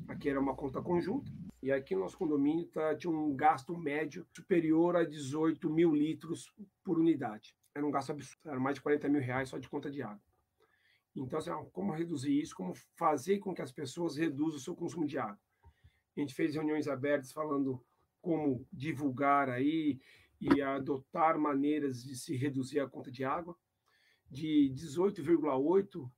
[0.07, 4.25] Aqui era uma conta conjunta e aqui no nosso condomínio tá, tinha um gasto médio
[4.35, 6.51] superior a 18 mil litros
[6.83, 7.55] por unidade.
[7.73, 10.21] Era um gasto absurdo, era mais de 40 mil reais só de conta de água.
[11.21, 12.55] Então, assim, como reduzir isso?
[12.55, 15.39] Como fazer com que as pessoas reduzam o seu consumo de água?
[16.15, 17.83] A gente fez reuniões abertas falando
[18.21, 19.99] como divulgar aí
[20.39, 23.55] e adotar maneiras de se reduzir a conta de água.
[24.29, 26.09] De 18,8,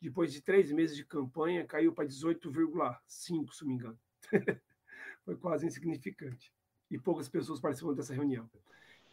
[0.00, 3.98] depois de três meses de campanha, caiu para 18,5, se não me engano.
[5.24, 6.52] Foi quase insignificante.
[6.90, 8.48] E poucas pessoas participaram dessa reunião.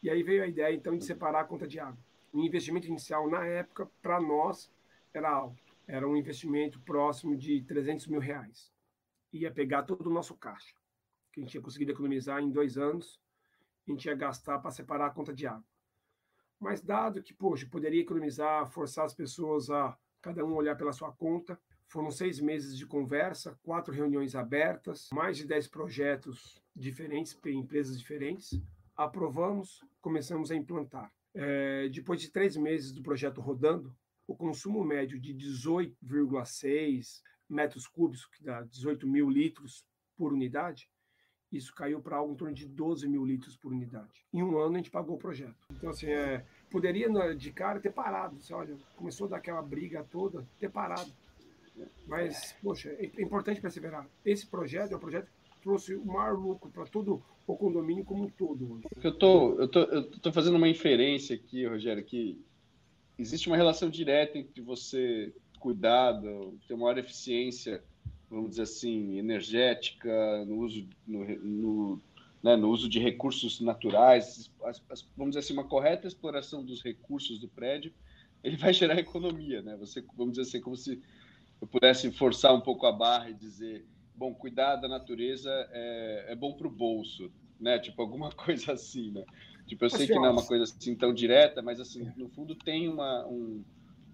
[0.02, 1.98] E aí veio a ideia, então, de separar a conta de água.
[2.32, 4.72] O investimento inicial, na época, para nós,
[5.18, 5.64] era alto.
[5.88, 8.74] Era um investimento próximo de 300 mil reais
[9.34, 10.76] ia pegar todo o nosso caixa,
[11.32, 13.20] que a gente tinha conseguido economizar em dois anos,
[13.88, 15.66] a gente ia gastar para separar a conta de água.
[16.60, 21.12] Mas dado que, poxa, poderia economizar, forçar as pessoas a cada um olhar pela sua
[21.12, 27.60] conta, foram seis meses de conversa, quatro reuniões abertas, mais de dez projetos diferentes, em
[27.60, 28.60] empresas diferentes.
[28.96, 31.12] Aprovamos, começamos a implantar.
[31.34, 33.94] É, depois de três meses do projeto rodando,
[34.28, 40.90] o consumo médio de 18,6 metros cúbicos, que dá 18 mil litros por unidade,
[41.52, 44.26] isso caiu para algo em torno de 12 mil litros por unidade.
[44.34, 45.56] Em um ano a gente pagou o projeto.
[45.70, 48.42] Então, assim, é, poderia de cara ter parado.
[48.42, 51.12] Você olha, começou daquela briga toda, ter parado.
[52.08, 54.08] Mas, poxa, é, é importante perseverar.
[54.26, 58.24] Esse projeto é um projeto que trouxe o maior lucro para todo o condomínio como
[58.24, 58.82] um todo.
[59.04, 62.44] Eu tô, eu tô, eu tô fazendo uma inferência aqui, Rogério, que
[63.18, 67.84] existe uma relação direta entre você cuidado, ter maior eficiência,
[68.30, 72.02] vamos dizer assim, energética, no uso, no, no,
[72.44, 76.84] né, no uso de recursos naturais, as, as, vamos dizer assim, uma correta exploração dos
[76.84, 77.94] recursos do prédio,
[78.44, 79.78] ele vai gerar economia, né?
[79.78, 81.02] Você, vamos dizer assim, como se
[81.62, 86.36] eu pudesse forçar um pouco a barra e dizer, bom, cuidar da natureza é, é
[86.36, 87.80] bom para o bolso, né?
[87.80, 89.24] Tipo, alguma coisa assim, né?
[89.66, 92.56] Tipo, eu sei que não é uma coisa assim tão direta, mas assim, no fundo
[92.56, 93.64] tem uma, um,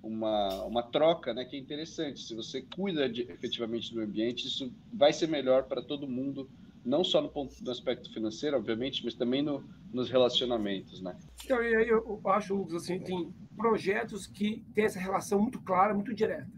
[0.02, 2.22] uma, uma troca né, que é interessante.
[2.22, 6.50] Se você cuida de, efetivamente do ambiente, isso vai ser melhor para todo mundo,
[6.86, 11.02] não só no, ponto, no aspecto financeiro, obviamente, mas também no, nos relacionamentos.
[11.02, 11.18] Né?
[11.44, 16.50] Então, eu acho, assim, tem projetos que têm essa relação muito clara, muito direta.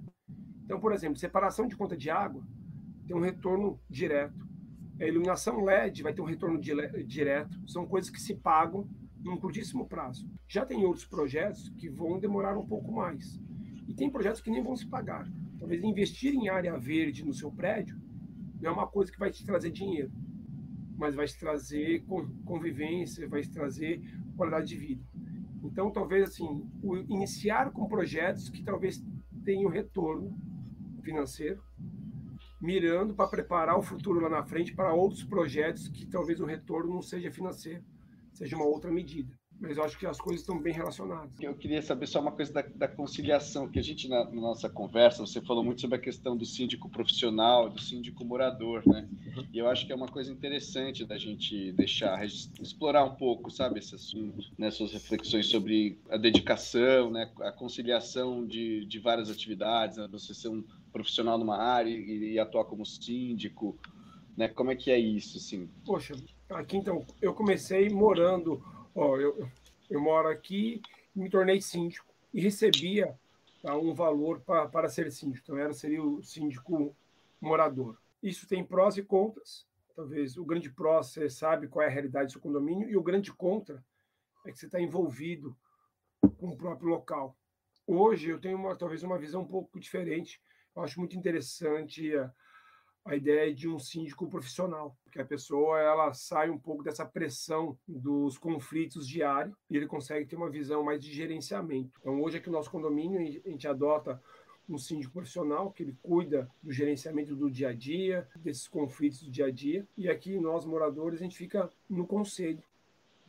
[0.65, 2.43] Então, por exemplo, separação de conta de água
[3.07, 4.50] tem um retorno direto.
[5.01, 7.59] A iluminação LED vai ter um retorno direto.
[7.67, 8.87] São coisas que se pagam
[9.23, 10.29] num curtíssimo prazo.
[10.47, 13.41] Já tem outros projetos que vão demorar um pouco mais.
[13.87, 15.27] E tem projetos que nem vão se pagar.
[15.57, 17.99] Talvez investir em área verde no seu prédio
[18.61, 20.11] não é uma coisa que vai te trazer dinheiro,
[20.95, 22.05] mas vai te trazer
[22.45, 23.99] convivência, vai te trazer
[24.37, 25.03] qualidade de vida.
[25.63, 26.63] Então, talvez assim,
[27.09, 29.03] iniciar com projetos que talvez
[29.43, 30.37] tenham retorno
[31.01, 31.63] financeiro,
[32.61, 36.93] mirando para preparar o futuro lá na frente para outros projetos que talvez o retorno
[36.93, 37.83] não seja financeiro,
[38.31, 41.29] seja uma outra medida mas eu acho que as coisas estão bem relacionadas.
[41.39, 44.67] Eu queria saber só uma coisa da, da conciliação, que a gente, na, na, nossa
[44.67, 49.07] conversa, você falou muito sobre a questão do síndico profissional, do síndico morador, né?
[49.53, 53.77] E eu acho que é uma coisa interessante da gente deixar, explorar um pouco, sabe,
[53.77, 54.71] esse assunto, né?
[54.71, 57.31] Suas reflexões sobre a dedicação, né?
[57.41, 60.07] A conciliação de, de várias atividades, né?
[60.11, 63.77] Você ser um profissional numa área e, e atuar como síndico,
[64.35, 64.47] né?
[64.47, 65.69] Como é que é isso, assim?
[65.85, 66.15] Poxa,
[66.49, 68.59] aqui então, eu comecei morando
[68.95, 69.47] ó, eu,
[69.89, 70.81] eu moro aqui
[71.15, 73.17] me tornei síndico e recebia
[73.61, 75.43] tá, um valor pra, para ser síndico.
[75.43, 76.95] Então, era, seria o síndico
[77.39, 77.97] morador.
[78.21, 79.67] Isso tem prós e contras.
[79.95, 83.03] Talvez o grande pró, você sabe qual é a realidade do seu condomínio, e o
[83.03, 83.83] grande contra
[84.45, 85.55] é que você está envolvido
[86.37, 87.37] com o próprio local.
[87.85, 90.41] Hoje eu tenho uma, talvez uma visão um pouco diferente.
[90.75, 92.13] Eu acho muito interessante
[93.03, 97.77] a ideia de um síndico profissional, porque a pessoa ela sai um pouco dessa pressão
[97.87, 101.91] dos conflitos diários e ele consegue ter uma visão mais de gerenciamento.
[101.99, 104.21] Então, hoje aqui no nosso condomínio, a gente adota
[104.69, 109.31] um síndico profissional que ele cuida do gerenciamento do dia a dia, desses conflitos do
[109.31, 112.63] dia a dia, e aqui nós moradores a gente fica no conselho.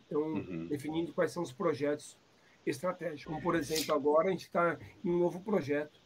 [0.07, 0.67] Então, uhum.
[0.67, 2.19] definindo quais são os projetos
[2.67, 3.25] estratégicos.
[3.25, 6.02] Como, por exemplo, agora a gente está em um novo projeto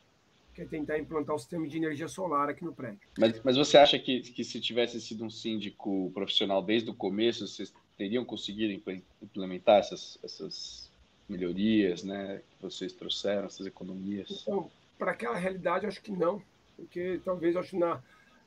[0.56, 2.98] que é tentar implantar o sistema de energia solar aqui no prédio.
[3.18, 7.46] Mas, mas você acha que, que se tivesse sido um síndico profissional desde o começo,
[7.46, 8.72] vocês teriam conseguido
[9.20, 10.90] implementar essas, essas
[11.28, 14.30] melhorias né, que vocês trouxeram, essas economias?
[14.30, 16.42] Então, para aquela realidade, acho que não,
[16.74, 18.02] porque talvez eu acho na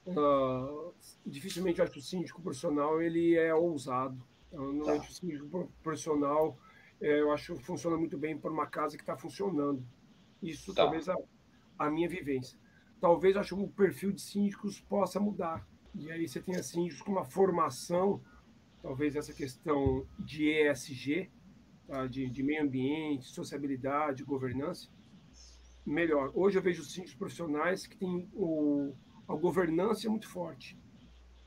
[0.08, 0.92] uh,
[1.24, 4.20] dificilmente acho que o síndico profissional ele é ousado.
[4.52, 4.94] Eu não tá.
[4.94, 6.58] acho o síndico profissional,
[7.00, 9.86] é, eu acho que funciona muito bem para uma casa que está funcionando.
[10.42, 10.86] Isso tá.
[10.86, 11.08] talvez
[11.80, 12.60] a, minha vivência.
[13.00, 15.66] Talvez acho que o perfil de síndicos possa mudar.
[15.96, 18.22] E aí você tenha síndicos com uma formação,
[18.82, 21.32] talvez essa questão de ESG,
[21.88, 22.06] tá?
[22.06, 24.90] de, de meio ambiente, sociabilidade, governança,
[25.86, 26.32] melhor.
[26.36, 28.94] Hoje eu vejo síndicos profissionais que têm o,
[29.28, 30.78] a governança muito forte,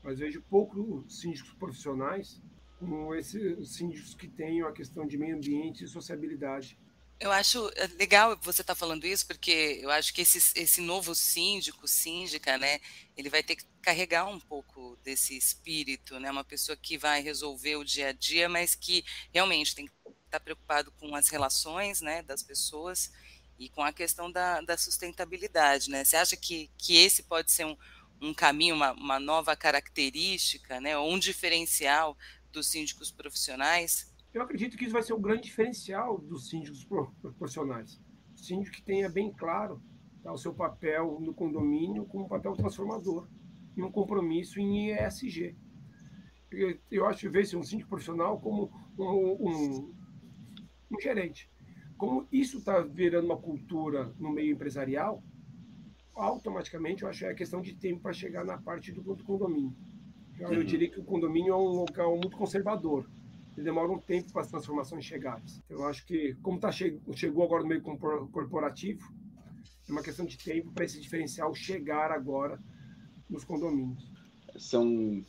[0.03, 2.41] mas vejo poucos síndicos profissionais
[2.79, 6.77] como esses síndicos que têm a questão de meio ambiente e sociabilidade
[7.19, 10.81] eu acho eh, legal você estar tá falando isso, porque eu acho que esse, esse
[10.81, 12.79] novo síndico, síndica, né,
[13.15, 17.75] ele vai ter que carregar um pouco desse espírito, né, uma pessoa que vai resolver
[17.77, 22.01] o dia a dia, mas que realmente tem que estar tá preocupado com as relações,
[22.01, 23.11] né, das pessoas
[23.57, 26.03] e com a questão da, da sustentabilidade, né.
[26.03, 27.77] Você acha que, que esse pode ser um,
[28.21, 32.17] um caminho, uma, uma nova característica, né, ou um diferencial
[32.51, 34.12] dos síndicos profissionais?
[34.33, 36.83] Eu acredito que isso vai ser o grande diferencial dos síndicos
[37.21, 38.01] proporcionais.
[38.33, 39.79] O síndico que tenha bem claro
[40.23, 43.27] tá, o seu papel no condomínio como um papel transformador
[43.77, 45.55] e um compromisso em ESG.
[46.89, 49.93] Eu acho que vejo um síndico profissional como um, um,
[50.91, 51.49] um gerente.
[51.95, 55.23] Como isso está virando uma cultura no meio empresarial,
[56.15, 59.75] automaticamente eu acho que é questão de tempo para chegar na parte do, do condomínio.
[60.39, 60.65] Eu, eu uhum.
[60.65, 63.07] diria que o condomínio é um local muito conservador
[63.61, 65.43] demora um tempo para as transformações chegarem.
[65.65, 69.13] Então, eu acho que, como tá che chegou agora no meio corporativo,
[69.87, 72.59] é uma questão de tempo para esse diferencial chegar agora
[73.29, 74.11] nos condomínios.
[74.57, 75.23] São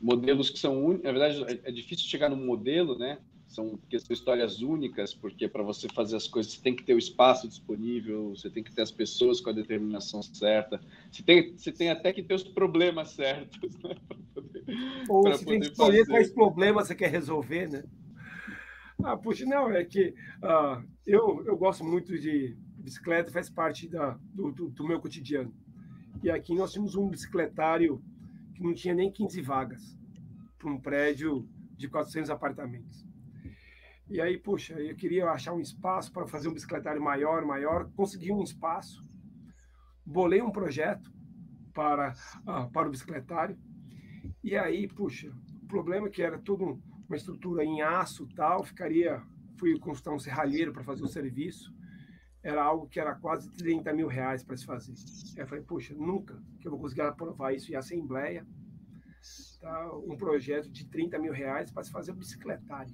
[0.00, 3.18] modelos que são, na verdade, é, é difícil chegar num modelo, né?
[3.50, 6.94] São, porque são histórias únicas, porque para você fazer as coisas você tem que ter
[6.94, 11.56] o espaço disponível, você tem que ter as pessoas com a determinação certa, você tem,
[11.56, 13.96] você tem até que ter os problemas certos, né?
[14.32, 14.64] Poder,
[15.08, 16.12] Ou você tem que escolher fazer.
[16.12, 17.82] quais problemas você quer resolver, né?
[19.02, 24.16] Ah, puxa, não, é que uh, eu, eu gosto muito de bicicleta, faz parte da,
[24.32, 25.52] do, do, do meu cotidiano.
[26.22, 28.00] E aqui nós tínhamos um bicicletário
[28.54, 29.98] que não tinha nem 15 vagas
[30.56, 33.09] para um prédio de 400 apartamentos.
[34.10, 37.88] E aí, puxa, eu queria achar um espaço para fazer um bicicletário maior, maior.
[37.94, 39.06] Consegui um espaço,
[40.04, 41.12] bolei um projeto
[41.72, 43.56] para, uh, para o bicicletário.
[44.42, 49.22] E aí, puxa, o problema é que era toda uma estrutura em aço tal, ficaria.
[49.60, 51.72] Fui consultar um serralheiro para fazer o serviço.
[52.42, 54.92] Era algo que era quase 30 mil reais para se fazer.
[55.36, 58.44] Aí eu falei, puxa, nunca que eu vou conseguir aprovar isso em assembleia.
[59.60, 59.92] Tá?
[59.98, 62.92] Um projeto de 30 mil reais para se fazer um bicicletário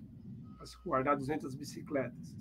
[0.85, 2.35] guardar 200 bicicletas.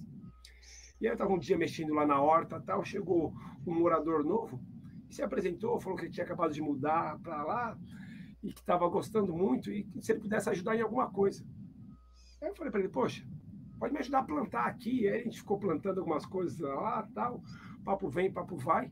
[0.99, 3.33] E aí eu estava um dia mexendo lá na horta, tal, chegou
[3.67, 4.61] um morador novo,
[5.09, 7.77] se apresentou, falou que tinha acabado de mudar para lá,
[8.45, 11.43] e que estava gostando muito e se ele pudesse ajudar em alguma coisa.
[12.41, 13.25] Aí eu falei para ele, poxa,
[13.79, 15.07] pode me ajudar a plantar aqui.
[15.07, 17.41] Aí a gente ficou plantando algumas coisas lá, tal,
[17.83, 18.91] papo vem, papo vai.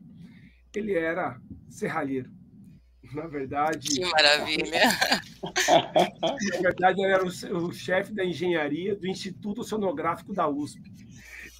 [0.74, 2.30] Ele era serralheiro.
[3.12, 3.88] Na verdade.
[3.88, 4.80] Que maravilha!
[5.68, 10.92] Na verdade, ele era o, o chefe da engenharia do Instituto Sonográfico da USP.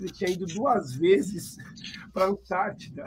[0.00, 1.56] Ele tinha ido duas vezes
[2.12, 3.04] para a Antártida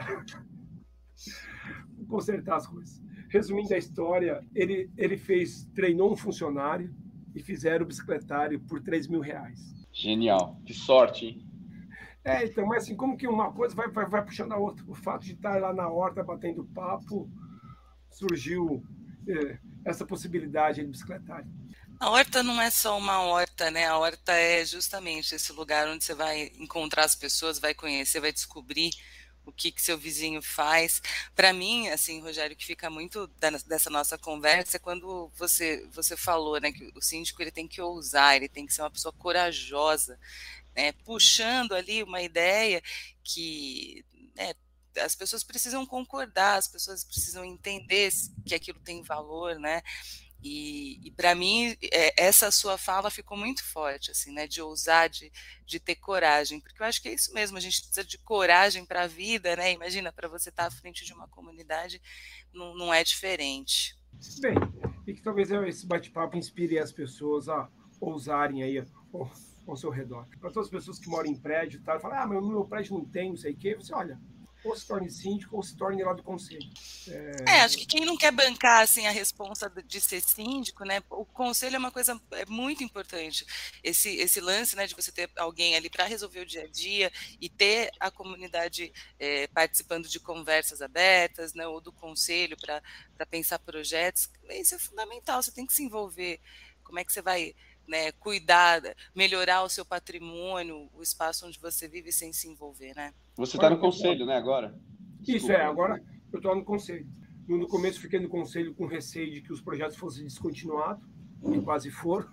[2.08, 3.02] consertar as coisas.
[3.28, 6.94] Resumindo a história, ele, ele fez, treinou um funcionário
[7.34, 9.60] e fizeram o bicicletário por 3 mil reais.
[9.92, 10.58] Genial.
[10.64, 11.48] Que sorte, hein?
[12.24, 14.84] É, então, mas assim, como que uma coisa vai, vai, vai puxando a outra?
[14.88, 17.30] O fato de estar lá na horta batendo papo,
[18.10, 18.82] surgiu
[19.26, 19.58] é,
[19.90, 21.46] essa possibilidade de bicicletário.
[22.00, 23.86] A horta não é só uma horta, né?
[23.86, 28.32] A horta é justamente esse lugar onde você vai encontrar as pessoas, vai conhecer, vai
[28.32, 28.90] descobrir
[29.48, 31.02] o que, que seu vizinho faz.
[31.34, 33.26] Para mim, assim, Rogério, que fica muito
[33.66, 37.80] dessa nossa conversa é quando você, você falou, né, que o síndico ele tem que
[37.80, 40.18] ousar, ele tem que ser uma pessoa corajosa,
[40.76, 42.82] né, puxando ali uma ideia
[43.24, 44.04] que
[44.36, 44.54] né,
[44.96, 48.10] as pessoas precisam concordar, as pessoas precisam entender
[48.44, 49.82] que aquilo tem valor, né?
[50.42, 54.46] E, e para mim, é, essa sua fala ficou muito forte, assim, né?
[54.46, 55.32] De ousar, de,
[55.66, 58.84] de ter coragem, porque eu acho que é isso mesmo, a gente precisa de coragem
[58.84, 59.72] para a vida, né?
[59.72, 62.00] Imagina, para você estar tá à frente de uma comunidade,
[62.52, 63.96] não, não é diferente.
[64.40, 64.54] Bem,
[65.06, 67.68] e que talvez esse bate-papo inspire as pessoas a
[68.00, 69.32] ousarem aí ao,
[69.66, 70.26] ao seu redor.
[70.40, 73.04] Para todas as pessoas que moram em prédio, tá, falam, ah, mas meu prédio não
[73.04, 74.20] tem, não sei o quê, você olha,
[74.64, 76.68] ou se torne síndico ou se torne lá do conselho.
[77.08, 77.44] É...
[77.46, 77.60] é...
[77.60, 81.02] acho que quem não quer bancar assim a responsa de ser síndico, né?
[81.10, 83.46] O conselho é uma coisa é muito importante.
[83.82, 87.12] Esse esse lance, né, de você ter alguém ali para resolver o dia a dia
[87.40, 92.82] e ter a comunidade é, participando de conversas abertas, né, ou do conselho para
[93.16, 95.42] para pensar projetos, isso é fundamental.
[95.42, 96.40] Você tem que se envolver.
[96.84, 97.54] Como é que você vai
[97.88, 98.82] né, cuidar,
[99.14, 103.14] melhorar o seu patrimônio, o espaço onde você vive sem se envolver, né?
[103.38, 104.74] Você está no conselho, né, agora?
[105.20, 105.36] Desculpa.
[105.36, 107.06] Isso é, agora eu estou no conselho.
[107.46, 111.08] No começo fiquei no conselho com receio de que os projetos fossem descontinuados,
[111.52, 112.28] e quase foram.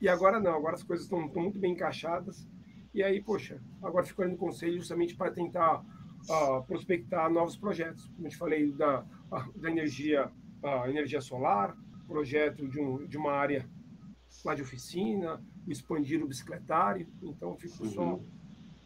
[0.00, 2.44] E agora não, agora as coisas estão muito bem encaixadas.
[2.92, 8.08] E aí, poxa, agora fico no conselho justamente para tentar uh, prospectar novos projetos.
[8.08, 9.06] Como eu te falei, da,
[9.54, 11.76] da energia, uh, energia solar,
[12.08, 13.64] projeto de, um, de uma área
[14.44, 17.90] lá de oficina, expandir o bicicletário, então fico uhum.
[17.90, 18.20] só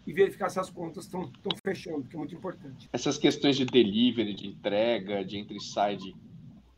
[0.07, 1.31] e verificar se as contas estão
[1.63, 2.89] fechando, que é muito importante.
[2.93, 6.15] Essas questões de delivery, de entrega, de entre side,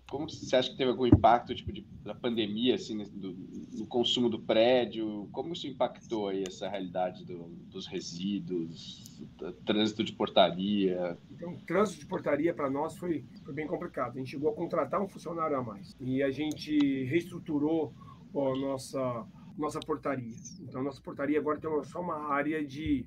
[0.08, 3.32] como você acha que teve algum impacto tipo de, da pandemia assim do,
[3.72, 5.28] no consumo do prédio?
[5.32, 11.18] Como isso impactou aí essa realidade do, dos resíduos, do trânsito de portaria?
[11.30, 14.14] Então, o trânsito de portaria para nós foi, foi bem complicado.
[14.14, 17.92] A gente chegou a contratar um funcionário a mais e a gente reestruturou
[18.32, 19.26] a nossa,
[19.58, 20.36] nossa portaria.
[20.60, 23.04] Então, a nossa portaria agora tem só uma área de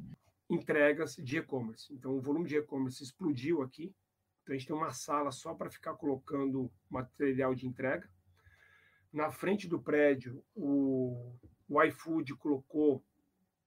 [0.50, 1.94] entregas de e-commerce.
[1.94, 3.94] Então, o volume de e-commerce explodiu aqui.
[4.42, 8.10] Então, a gente tem uma sala só para ficar colocando material de entrega.
[9.14, 11.34] Na frente do prédio, o,
[11.68, 13.04] o iFood colocou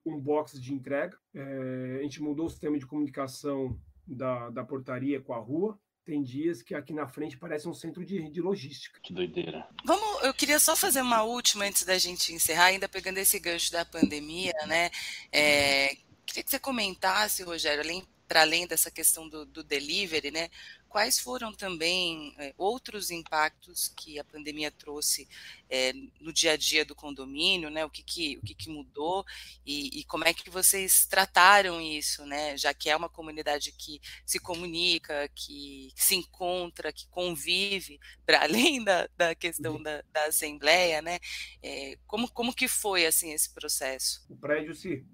[0.04, 1.16] um box de entrega.
[1.34, 5.78] É, a gente mudou o sistema de comunicação da, da portaria com a rua.
[6.04, 8.98] Tem dias que aqui na frente parece um centro de, de logística.
[9.00, 9.68] Que doideira.
[9.84, 13.70] Vamos, eu queria só fazer uma última antes da gente encerrar, ainda pegando esse gancho
[13.70, 14.90] da pandemia, né?
[15.30, 15.96] É,
[16.32, 20.48] queria que você comentasse, Rogério, além para além dessa questão do, do, delivery, né?
[20.88, 25.28] Quais foram também é, outros impactos que a pandemia trouxe
[25.68, 27.84] é, no dia a dia do condomínio, né?
[27.84, 29.22] O que, que, o que, que mudou
[29.66, 32.56] e, e, como é que vocês trataram isso, né?
[32.56, 38.44] Já que é uma comunidade que se comunica, que, que se encontra, que convive, para
[38.44, 39.82] além da, da questão uhum.
[39.82, 41.18] da, da, assembleia, né?
[41.62, 44.24] É, como, como que foi assim esse processo?
[44.30, 45.04] O prédio se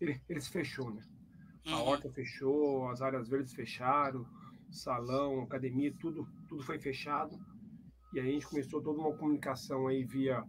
[0.00, 1.02] ele, ele se fechou, né?
[1.66, 1.88] A uhum.
[1.88, 4.26] horta fechou, as áreas verdes fecharam,
[4.70, 7.36] salão, academia, tudo, tudo foi fechado.
[8.12, 10.44] E aí a gente começou toda uma comunicação aí via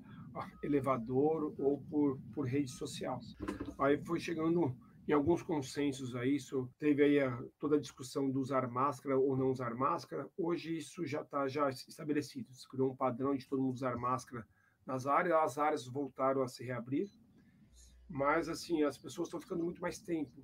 [0.61, 3.19] elevador ou por, por rede social.
[3.79, 4.75] Aí foi chegando
[5.07, 9.37] em alguns consensos aí, isso teve aí a, toda a discussão do usar máscara ou
[9.37, 10.29] não usar máscara.
[10.37, 12.53] Hoje isso já está já estabelecido.
[12.53, 14.45] Se criou um padrão de todo mundo usar máscara
[14.85, 17.09] nas áreas, as áreas voltaram a se reabrir.
[18.09, 20.43] Mas assim, as pessoas estão ficando muito mais tempo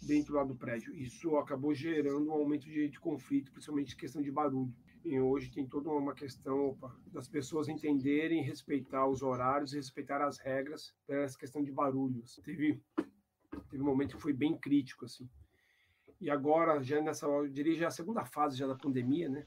[0.00, 0.94] dentro lá do prédio.
[0.94, 4.74] Isso acabou gerando um aumento de, de conflito, principalmente questão de barulho.
[5.04, 10.38] E hoje tem toda uma questão opa, das pessoas entenderem, respeitar os horários, respeitar as
[10.38, 12.40] regras essa questão de barulhos.
[12.44, 12.80] Teve,
[13.68, 15.28] teve um momento que foi bem crítico, assim.
[16.20, 19.46] E agora, já nessa, eu diria já a segunda fase já da pandemia, né?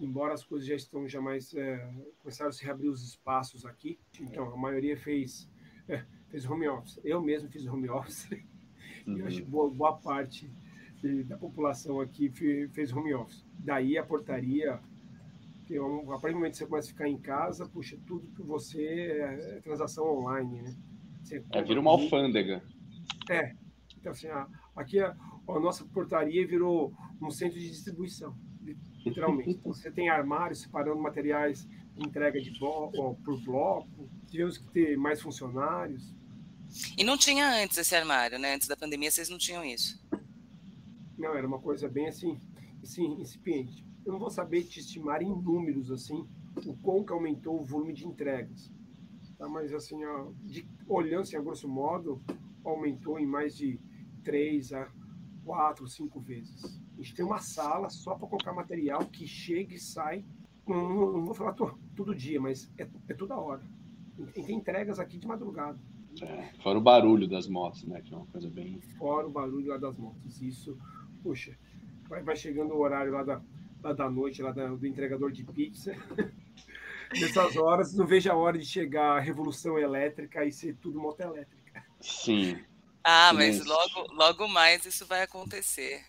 [0.00, 1.78] embora as coisas já estão já mais é,
[2.18, 3.98] começaram a se reabrir os espaços aqui.
[4.20, 5.48] Então a maioria fez
[5.88, 7.00] é, fez home office.
[7.04, 8.28] Eu mesmo fiz home office.
[9.06, 9.16] Uhum.
[9.16, 10.50] E acho que boa, boa parte
[11.24, 13.42] da população aqui fez home office.
[13.58, 14.78] Daí a portaria
[15.68, 18.26] que é a partir do momento que você começa a ficar em casa, puxa, tudo
[18.34, 20.74] que você é, é transação online, né?
[21.22, 22.62] Você é, vira uma alfândega.
[23.30, 23.54] É.
[23.98, 25.14] Então, assim, a, aqui a,
[25.46, 28.34] a, nossa portaria virou um centro de distribuição,
[29.04, 29.50] literalmente.
[29.60, 31.68] Então, você tem armários separando materiais
[31.98, 36.14] entrega de bloco, por bloco, tivemos que ter mais funcionários.
[36.96, 38.54] E não tinha antes esse armário, né?
[38.54, 40.00] Antes da pandemia, vocês não tinham isso?
[41.16, 42.40] Não, era uma coisa bem assim,
[42.82, 46.26] assim incipiente eu não vou saber te estimar em números assim
[46.64, 48.72] o quão que aumentou o volume de entregas,
[49.36, 49.46] tá?
[49.46, 52.20] Mas assim, ó, de, olhando assim, a grosso modo,
[52.64, 53.78] aumentou em mais de
[54.24, 54.90] três a
[55.44, 56.80] quatro, cinco vezes.
[56.94, 60.24] A gente tem uma sala só para colocar material que chega e sai.
[60.66, 63.62] Não, não, não vou falar to, todo dia, mas é, é toda hora.
[64.18, 65.78] E tem entregas aqui de madrugada.
[66.22, 68.00] É, fora o barulho das motos, né?
[68.00, 68.80] Que é uma coisa bem.
[68.98, 70.40] Fora o barulho lá das motos.
[70.40, 70.76] Isso,
[71.22, 71.56] puxa,
[72.08, 73.42] vai, vai chegando o horário lá da,
[73.82, 75.94] lá da noite, lá do entregador de pizza.
[77.12, 81.20] Nessas horas, não vejo a hora de chegar a revolução elétrica e ser tudo moto
[81.20, 81.84] elétrica.
[82.00, 82.62] Sim.
[83.02, 86.04] Ah, mas logo, logo mais isso vai acontecer.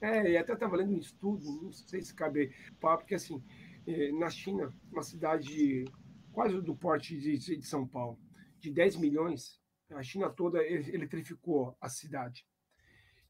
[0.00, 3.42] É, e até estava lendo um estudo, não sei se cabe papo, porque assim,
[3.86, 5.86] eh, na China, uma cidade
[6.32, 8.18] quase do porte de, de São Paulo,
[8.64, 9.60] de 10 milhões,
[9.90, 12.46] a China toda eletrificou a cidade.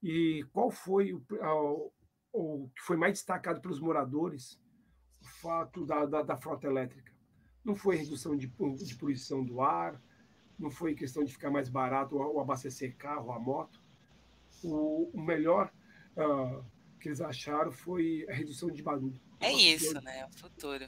[0.00, 1.92] E qual foi o,
[2.32, 4.60] o que foi mais destacado pelos moradores,
[5.20, 7.12] o fato da, da, da frota elétrica.
[7.64, 10.00] Não foi redução de, de poluição do ar,
[10.56, 13.82] não foi questão de ficar mais barato o abastecer carro, a moto.
[14.62, 15.72] O, o melhor
[16.16, 16.64] uh,
[17.00, 19.20] que eles acharam foi a redução de barulho.
[19.40, 20.20] É isso, né?
[20.20, 20.86] É o futuro.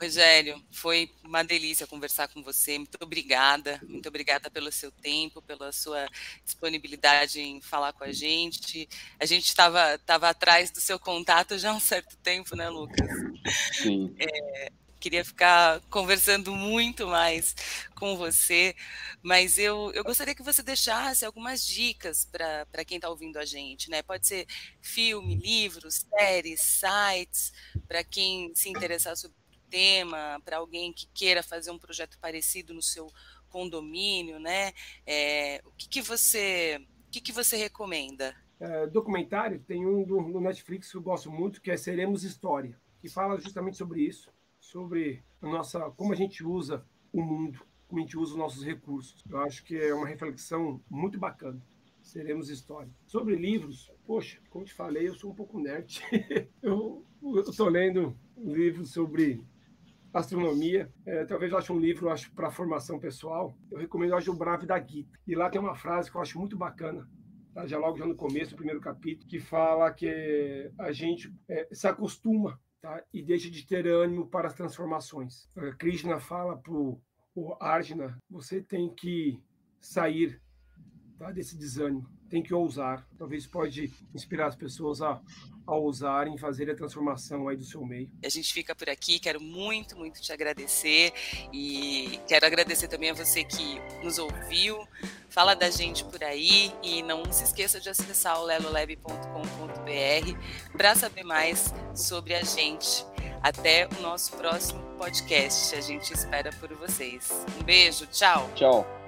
[0.00, 2.78] Rogério, foi uma delícia conversar com você.
[2.78, 3.80] Muito obrigada.
[3.88, 6.06] Muito obrigada pelo seu tempo, pela sua
[6.44, 8.88] disponibilidade em falar com a gente.
[9.18, 13.08] A gente estava atrás do seu contato já há um certo tempo, né, Lucas?
[13.72, 14.14] Sim.
[14.18, 14.72] É,
[15.04, 17.54] queria ficar conversando muito mais
[17.94, 18.74] com você,
[19.22, 23.90] mas eu, eu gostaria que você deixasse algumas dicas para quem está ouvindo a gente,
[23.90, 24.02] né?
[24.02, 24.46] Pode ser
[24.80, 27.52] filme, livros, séries, sites,
[27.86, 32.72] para quem se interessar sobre o tema, para alguém que queira fazer um projeto parecido
[32.72, 33.12] no seu
[33.50, 34.72] condomínio, né?
[35.06, 38.34] É, o que, que você o que, que você recomenda?
[38.58, 42.74] É, documentário tem um do, do Netflix que eu gosto muito que é Seremos História,
[43.02, 44.32] que fala justamente sobre isso
[44.74, 48.64] sobre a nossa, como a gente usa o mundo, como a gente usa os nossos
[48.64, 49.22] recursos.
[49.30, 51.62] Eu acho que é uma reflexão muito bacana.
[52.02, 52.90] Seremos história.
[53.06, 56.02] Sobre livros, poxa, como te falei, eu sou um pouco nerd.
[56.60, 57.04] eu
[57.46, 59.46] estou lendo um livro sobre
[60.12, 60.92] astronomia.
[61.06, 63.56] É, talvez eu ache um livro acho para formação pessoal.
[63.70, 65.16] Eu recomendo hoje o Brave da Gita.
[65.24, 67.08] E lá tem uma frase que eu acho muito bacana.
[67.54, 67.64] Tá?
[67.64, 71.86] Já logo já no começo do primeiro capítulo, que fala que a gente é, se
[71.86, 73.02] acostuma tá?
[73.14, 75.48] e deixa de ter ânimo para as transformações.
[75.78, 77.00] Krishna fala para o
[77.58, 79.40] Arjuna, você tem que
[79.80, 80.38] sair
[81.18, 83.08] tá, desse desânimo, tem que ousar.
[83.16, 85.18] Talvez pode inspirar as pessoas a,
[85.66, 88.10] a ousarem fazer a transformação aí do seu meio.
[88.22, 91.12] A gente fica por aqui, quero muito, muito te agradecer
[91.54, 94.76] e quero agradecer também a você que nos ouviu.
[95.34, 100.38] Fala da gente por aí e não se esqueça de acessar o lelolab.com.br
[100.76, 103.04] para saber mais sobre a gente.
[103.42, 105.74] Até o nosso próximo podcast.
[105.74, 107.28] A gente espera por vocês.
[107.60, 108.48] Um beijo, tchau.
[108.54, 109.03] Tchau.